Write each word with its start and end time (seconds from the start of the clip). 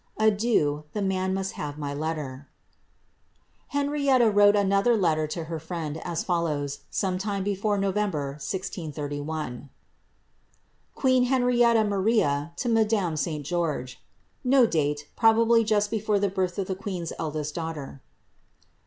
Adieu, 0.17 0.83
the 0.93 1.01
man 1.03 1.31
must 1.31 1.51
have 1.51 1.77
my 1.77 1.93
letter," 1.93 2.47
Henrietta 3.67 4.31
wrote 4.31 4.55
another 4.55 4.97
letter 4.97 5.27
to 5.27 5.43
her 5.43 5.59
friend, 5.59 5.97
as 5.97 6.23
follows, 6.23 6.79
some 6.89 7.19
tunc 7.19 7.43
before 7.45 7.77
November, 7.77 8.29
1631:— 8.41 9.69
QniiT 10.97 11.27
HisraiiTTA 11.27 11.87
Masia 11.87 12.55
to 12.55 12.67
Mahaxi 12.67 13.17
St. 13.19 13.45
Crioaei.' 13.45 13.97
[No 14.43 14.65
date; 14.65 15.07
probably 15.15 15.63
just 15.63 15.91
before 15.91 16.17
the 16.17 16.29
birth 16.29 16.57
of 16.57 16.65
the 16.65 16.73
queen's 16.75 17.13
eldest 17.19 17.53
daughter. 17.53 18.01